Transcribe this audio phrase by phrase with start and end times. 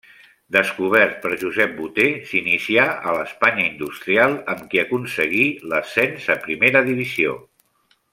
[0.53, 7.37] Descobert per Josep Boter, s'inicià a l'Espanya Industrial amb qui aconseguí l'ascens a primera divisió.